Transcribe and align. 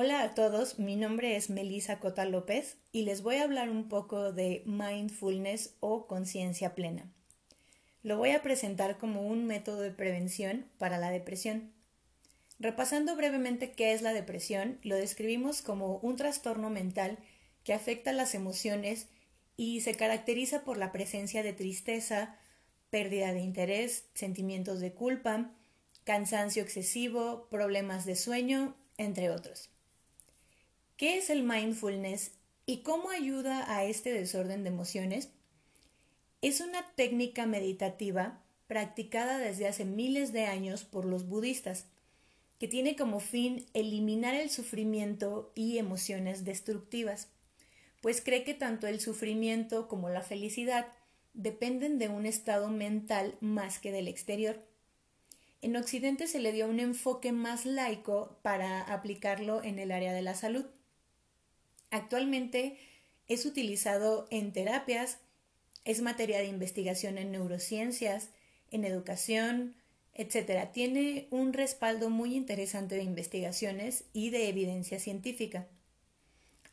Hola 0.00 0.22
a 0.22 0.32
todos, 0.32 0.78
mi 0.78 0.94
nombre 0.94 1.34
es 1.34 1.50
Melisa 1.50 1.98
Cota 1.98 2.24
López 2.24 2.76
y 2.92 3.02
les 3.02 3.20
voy 3.20 3.34
a 3.34 3.42
hablar 3.42 3.68
un 3.68 3.88
poco 3.88 4.32
de 4.32 4.62
mindfulness 4.64 5.74
o 5.80 6.06
conciencia 6.06 6.76
plena. 6.76 7.10
Lo 8.04 8.16
voy 8.16 8.30
a 8.30 8.40
presentar 8.40 8.98
como 8.98 9.26
un 9.26 9.44
método 9.44 9.80
de 9.80 9.90
prevención 9.90 10.66
para 10.78 10.98
la 10.98 11.10
depresión. 11.10 11.72
Repasando 12.60 13.16
brevemente 13.16 13.72
qué 13.72 13.92
es 13.92 14.00
la 14.00 14.12
depresión, 14.12 14.78
lo 14.84 14.94
describimos 14.94 15.62
como 15.62 15.96
un 15.96 16.14
trastorno 16.14 16.70
mental 16.70 17.18
que 17.64 17.74
afecta 17.74 18.12
las 18.12 18.36
emociones 18.36 19.08
y 19.56 19.80
se 19.80 19.96
caracteriza 19.96 20.62
por 20.62 20.76
la 20.76 20.92
presencia 20.92 21.42
de 21.42 21.54
tristeza, 21.54 22.38
pérdida 22.90 23.32
de 23.32 23.40
interés, 23.40 24.04
sentimientos 24.14 24.78
de 24.78 24.92
culpa, 24.92 25.50
cansancio 26.04 26.62
excesivo, 26.62 27.48
problemas 27.50 28.06
de 28.06 28.14
sueño, 28.14 28.76
entre 28.96 29.30
otros. 29.30 29.70
¿Qué 30.98 31.16
es 31.16 31.30
el 31.30 31.44
mindfulness 31.44 32.32
y 32.66 32.78
cómo 32.78 33.10
ayuda 33.10 33.72
a 33.72 33.84
este 33.84 34.12
desorden 34.12 34.64
de 34.64 34.70
emociones? 34.70 35.28
Es 36.42 36.60
una 36.60 36.84
técnica 36.96 37.46
meditativa 37.46 38.42
practicada 38.66 39.38
desde 39.38 39.68
hace 39.68 39.84
miles 39.84 40.32
de 40.32 40.46
años 40.46 40.82
por 40.82 41.04
los 41.04 41.28
budistas, 41.28 41.86
que 42.58 42.66
tiene 42.66 42.96
como 42.96 43.20
fin 43.20 43.64
eliminar 43.74 44.34
el 44.34 44.50
sufrimiento 44.50 45.52
y 45.54 45.78
emociones 45.78 46.44
destructivas, 46.44 47.28
pues 48.02 48.20
cree 48.20 48.42
que 48.42 48.54
tanto 48.54 48.88
el 48.88 48.98
sufrimiento 48.98 49.86
como 49.86 50.08
la 50.08 50.22
felicidad 50.22 50.88
dependen 51.32 52.00
de 52.00 52.08
un 52.08 52.26
estado 52.26 52.70
mental 52.70 53.36
más 53.40 53.78
que 53.78 53.92
del 53.92 54.08
exterior. 54.08 54.66
En 55.62 55.76
Occidente 55.76 56.26
se 56.26 56.40
le 56.40 56.50
dio 56.50 56.66
un 56.66 56.80
enfoque 56.80 57.30
más 57.30 57.66
laico 57.66 58.36
para 58.42 58.80
aplicarlo 58.82 59.62
en 59.62 59.78
el 59.78 59.92
área 59.92 60.12
de 60.12 60.22
la 60.22 60.34
salud. 60.34 60.66
Actualmente 61.90 62.78
es 63.28 63.46
utilizado 63.46 64.26
en 64.30 64.52
terapias, 64.52 65.18
es 65.84 66.02
materia 66.02 66.38
de 66.38 66.46
investigación 66.46 67.18
en 67.18 67.32
neurociencias, 67.32 68.30
en 68.70 68.84
educación, 68.84 69.74
etc. 70.14 70.68
Tiene 70.72 71.28
un 71.30 71.52
respaldo 71.52 72.10
muy 72.10 72.34
interesante 72.34 72.96
de 72.96 73.04
investigaciones 73.04 74.04
y 74.12 74.30
de 74.30 74.48
evidencia 74.48 74.98
científica. 74.98 75.66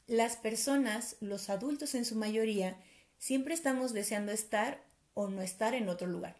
Las 0.08 0.36
personas, 0.36 1.16
los 1.20 1.50
adultos 1.50 1.96
en 1.96 2.06
su 2.06 2.16
mayoría, 2.16 2.78
siempre 3.18 3.54
estamos 3.54 3.94
deseando 3.94 4.32
estar 4.32 4.84
o 5.14 5.30
no 5.30 5.42
estar 5.42 5.74
en 5.74 5.90
otro 5.90 6.08
lugar. 6.08 6.36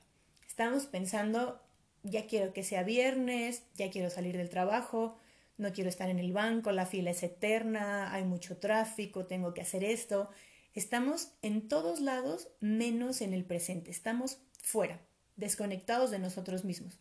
Estamos 0.48 0.86
pensando, 0.86 1.62
ya 2.04 2.28
quiero 2.28 2.54
que 2.54 2.64
sea 2.64 2.84
viernes, 2.84 3.64
ya 3.76 3.90
quiero 3.90 4.10
salir 4.10 4.38
del 4.38 4.50
trabajo, 4.50 5.18
no 5.58 5.72
quiero 5.72 5.90
estar 5.90 6.10
en 6.10 6.20
el 6.20 6.34
banco, 6.34 6.72
la 6.72 6.86
fila 6.86 7.12
es 7.12 7.24
eterna, 7.24 8.14
hay 8.14 8.24
mucho 8.24 8.58
tráfico, 8.58 9.26
tengo 9.26 9.54
que 9.54 9.62
hacer 9.62 9.84
esto. 9.84 10.30
Estamos 10.74 11.30
en 11.42 11.68
todos 11.68 12.02
lados 12.02 12.50
menos 12.60 13.22
en 13.22 13.34
el 13.34 13.46
presente, 13.46 13.92
estamos 13.92 14.40
fuera, 14.62 15.00
desconectados 15.38 16.12
de 16.12 16.20
nosotros 16.20 16.66
mismos. 16.66 17.00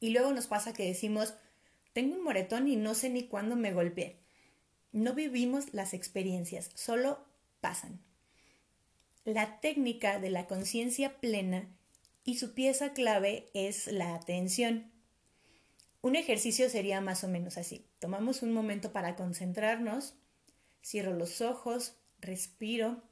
Y 0.00 0.10
luego 0.10 0.32
nos 0.32 0.46
pasa 0.46 0.72
que 0.72 0.86
decimos, 0.86 1.34
tengo 1.92 2.16
un 2.16 2.24
moretón 2.24 2.68
y 2.68 2.76
no 2.76 2.94
sé 2.94 3.10
ni 3.10 3.28
cuándo 3.28 3.56
me 3.56 3.72
golpeé. 3.72 4.18
No 4.92 5.14
vivimos 5.14 5.74
las 5.74 5.92
experiencias, 5.92 6.70
solo 6.74 7.24
pasan. 7.60 8.00
La 9.24 9.60
técnica 9.60 10.18
de 10.18 10.30
la 10.30 10.46
conciencia 10.46 11.20
plena 11.20 11.68
y 12.24 12.38
su 12.38 12.54
pieza 12.54 12.92
clave 12.92 13.50
es 13.54 13.86
la 13.86 14.14
atención. 14.14 14.93
Un 16.04 16.16
ejercicio 16.16 16.68
sería 16.68 17.00
más 17.00 17.24
o 17.24 17.28
menos 17.28 17.56
así. 17.56 17.86
Tomamos 17.98 18.42
un 18.42 18.52
momento 18.52 18.92
para 18.92 19.16
concentrarnos, 19.16 20.14
cierro 20.84 21.14
los 21.14 21.40
ojos, 21.40 21.96
respiro, 22.20 23.02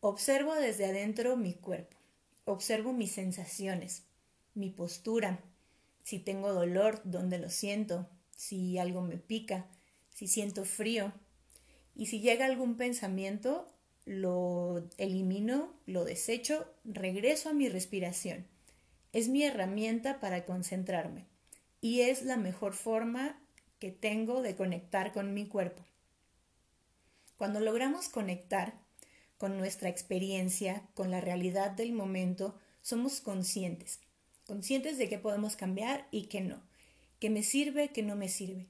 observo 0.00 0.54
desde 0.54 0.86
adentro 0.86 1.36
mi 1.36 1.52
cuerpo, 1.52 1.98
observo 2.46 2.94
mis 2.94 3.12
sensaciones, 3.12 4.04
mi 4.54 4.70
postura, 4.70 5.40
si 6.02 6.18
tengo 6.18 6.54
dolor, 6.54 7.02
dónde 7.04 7.36
lo 7.36 7.50
siento, 7.50 8.08
si 8.34 8.78
algo 8.78 9.02
me 9.02 9.18
pica, 9.18 9.66
si 10.08 10.28
siento 10.28 10.64
frío. 10.64 11.12
Y 11.94 12.06
si 12.06 12.20
llega 12.20 12.46
algún 12.46 12.78
pensamiento, 12.78 13.70
lo 14.06 14.88
elimino, 14.96 15.74
lo 15.84 16.06
desecho, 16.06 16.72
regreso 16.84 17.50
a 17.50 17.52
mi 17.52 17.68
respiración. 17.68 18.46
Es 19.12 19.28
mi 19.28 19.42
herramienta 19.42 20.20
para 20.20 20.46
concentrarme 20.46 21.26
y 21.80 22.00
es 22.00 22.22
la 22.22 22.36
mejor 22.36 22.74
forma 22.74 23.40
que 23.78 23.90
tengo 23.90 24.42
de 24.42 24.56
conectar 24.56 25.12
con 25.12 25.34
mi 25.34 25.46
cuerpo. 25.46 25.84
Cuando 27.36 27.60
logramos 27.60 28.08
conectar 28.08 28.74
con 29.36 29.56
nuestra 29.56 29.88
experiencia, 29.88 30.82
con 30.94 31.10
la 31.10 31.20
realidad 31.20 31.70
del 31.70 31.92
momento, 31.92 32.58
somos 32.82 33.20
conscientes, 33.20 34.00
conscientes 34.46 34.98
de 34.98 35.08
que 35.08 35.18
podemos 35.18 35.54
cambiar 35.54 36.08
y 36.10 36.24
que 36.24 36.40
no, 36.40 36.60
que 37.20 37.30
me 37.30 37.44
sirve, 37.44 37.88
que 37.92 38.02
no 38.02 38.16
me 38.16 38.28
sirve. 38.28 38.66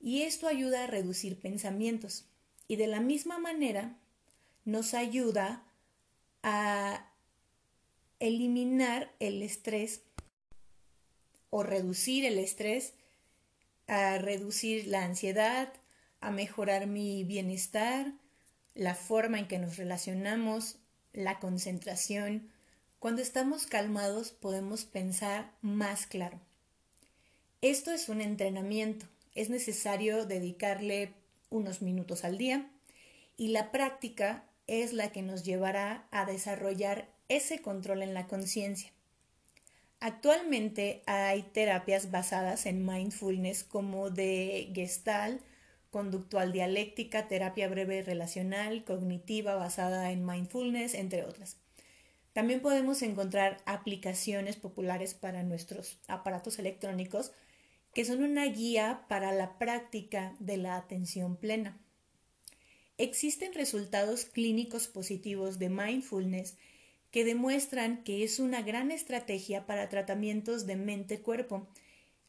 Y 0.00 0.22
esto 0.22 0.46
ayuda 0.46 0.84
a 0.84 0.86
reducir 0.86 1.40
pensamientos 1.40 2.26
y 2.68 2.76
de 2.76 2.86
la 2.86 3.00
misma 3.00 3.38
manera 3.38 3.98
nos 4.64 4.94
ayuda 4.94 5.64
a 6.42 7.10
eliminar 8.20 9.12
el 9.18 9.42
estrés 9.42 10.02
o 11.50 11.62
reducir 11.62 12.24
el 12.24 12.38
estrés, 12.38 12.94
a 13.86 14.18
reducir 14.18 14.86
la 14.86 15.04
ansiedad, 15.04 15.72
a 16.20 16.30
mejorar 16.30 16.86
mi 16.86 17.24
bienestar, 17.24 18.12
la 18.74 18.94
forma 18.94 19.38
en 19.38 19.48
que 19.48 19.58
nos 19.58 19.76
relacionamos, 19.76 20.76
la 21.12 21.38
concentración. 21.38 22.50
Cuando 22.98 23.22
estamos 23.22 23.66
calmados 23.66 24.32
podemos 24.32 24.84
pensar 24.84 25.52
más 25.62 26.06
claro. 26.06 26.40
Esto 27.62 27.90
es 27.90 28.08
un 28.08 28.20
entrenamiento. 28.20 29.06
Es 29.34 29.50
necesario 29.50 30.26
dedicarle 30.26 31.14
unos 31.50 31.82
minutos 31.82 32.24
al 32.24 32.38
día 32.38 32.70
y 33.36 33.48
la 33.48 33.70
práctica 33.70 34.44
es 34.66 34.92
la 34.92 35.12
que 35.12 35.22
nos 35.22 35.44
llevará 35.44 36.06
a 36.10 36.24
desarrollar 36.24 37.08
ese 37.28 37.60
control 37.60 38.02
en 38.02 38.14
la 38.14 38.26
conciencia. 38.26 38.92
Actualmente 40.00 41.02
hay 41.06 41.42
terapias 41.42 42.10
basadas 42.10 42.66
en 42.66 42.84
mindfulness 42.84 43.64
como 43.64 44.10
de 44.10 44.70
gestal, 44.74 45.40
conductual 45.90 46.52
dialéctica, 46.52 47.28
terapia 47.28 47.68
breve 47.68 48.02
relacional, 48.02 48.84
cognitiva 48.84 49.54
basada 49.54 50.12
en 50.12 50.26
mindfulness, 50.26 50.94
entre 50.94 51.24
otras. 51.24 51.56
También 52.34 52.60
podemos 52.60 53.00
encontrar 53.00 53.62
aplicaciones 53.64 54.56
populares 54.56 55.14
para 55.14 55.42
nuestros 55.42 55.98
aparatos 56.06 56.58
electrónicos 56.58 57.32
que 57.94 58.04
son 58.04 58.22
una 58.22 58.44
guía 58.44 59.06
para 59.08 59.32
la 59.32 59.58
práctica 59.58 60.36
de 60.38 60.58
la 60.58 60.76
atención 60.76 61.36
plena. 61.36 61.80
Existen 62.98 63.54
resultados 63.54 64.26
clínicos 64.26 64.86
positivos 64.86 65.58
de 65.58 65.70
mindfulness 65.70 66.58
que 67.16 67.24
demuestran 67.24 68.04
que 68.04 68.24
es 68.24 68.40
una 68.40 68.60
gran 68.60 68.90
estrategia 68.90 69.64
para 69.64 69.88
tratamientos 69.88 70.66
de 70.66 70.76
mente-cuerpo. 70.76 71.66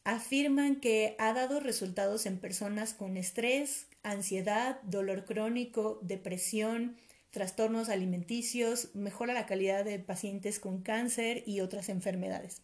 Afirman 0.02 0.76
que 0.76 1.14
ha 1.18 1.34
dado 1.34 1.60
resultados 1.60 2.24
en 2.24 2.38
personas 2.38 2.94
con 2.94 3.18
estrés, 3.18 3.86
ansiedad, 4.02 4.80
dolor 4.84 5.26
crónico, 5.26 5.98
depresión, 6.00 6.96
trastornos 7.28 7.90
alimenticios, 7.90 8.94
mejora 8.94 9.34
la 9.34 9.44
calidad 9.44 9.84
de 9.84 9.98
pacientes 9.98 10.58
con 10.58 10.80
cáncer 10.80 11.42
y 11.44 11.60
otras 11.60 11.90
enfermedades. 11.90 12.62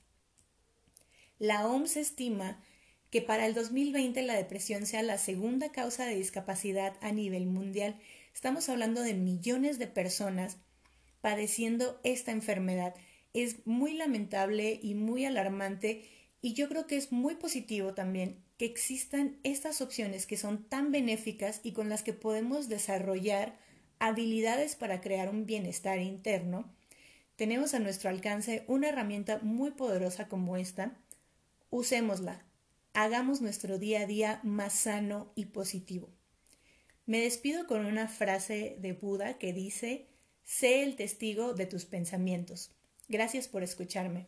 La 1.39 1.69
OMS 1.69 1.99
estima 1.99 2.59
que 3.11 3.21
para 3.21 3.45
el 3.45 3.53
2020 3.53 4.23
la 4.23 4.33
depresión 4.33 4.87
sea 4.87 5.03
la 5.03 5.19
segunda 5.19 5.73
causa 5.73 6.07
de 6.07 6.17
discapacidad 6.17 6.97
a 7.03 7.13
nivel 7.13 7.45
mundial. 7.45 8.01
Estamos 8.33 8.71
hablando 8.71 9.03
de 9.03 9.13
millones 9.13 9.79
de 9.79 9.89
personas 9.89 10.57
padeciendo 11.25 11.99
esta 12.05 12.33
enfermedad. 12.33 12.95
Es 13.33 13.67
muy 13.67 13.95
lamentable 13.95 14.79
y 14.83 14.93
muy 14.93 15.25
alarmante 15.25 16.05
y 16.43 16.53
yo 16.53 16.69
creo 16.69 16.87
que 16.87 16.99
es 16.99 17.13
muy 17.13 17.37
positivo 17.37 17.95
también 17.95 18.45
que 18.59 18.67
existan 18.67 19.39
estas 19.43 19.81
opciones 19.81 20.27
que 20.27 20.37
son 20.37 20.69
tan 20.69 20.93
benéficas 20.93 21.63
y 21.63 21.73
con 21.73 21.89
las 21.89 22.03
que 22.03 22.13
podemos 22.13 22.69
desarrollar 22.69 23.57
habilidades 24.01 24.77
para 24.77 25.01
crear 25.01 25.31
un 25.31 25.47
bienestar 25.47 25.99
interno. 25.99 26.71
Tenemos 27.37 27.73
a 27.73 27.79
nuestro 27.79 28.11
alcance 28.11 28.67
una 28.67 28.91
herramienta 28.91 29.39
muy 29.39 29.71
poderosa 29.71 30.29
como 30.29 30.59
esta. 30.59 30.95
Usémosla. 31.71 32.45
Hagamos 32.93 33.41
nuestro 33.41 33.79
día 33.79 34.03
a 34.03 34.07
día 34.07 34.41
más 34.43 34.75
sano 34.75 35.33
y 35.37 35.47
positivo. 35.47 36.11
Me 37.07 37.21
despido 37.21 37.67
con 37.67 37.87
una 37.87 38.09
frase 38.09 38.77
de 38.79 38.93
Buda 38.93 39.39
que 39.39 39.55
dice, 39.55 40.11
Sé 40.45 40.83
el 40.83 40.97
testigo 40.97 41.55
de 41.55 41.67
tus 41.67 41.87
pensamientos. 41.87 42.71
Gracias 43.09 43.49
por 43.49 43.63
escucharme. 43.63 44.27